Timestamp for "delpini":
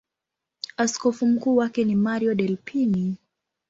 2.35-3.17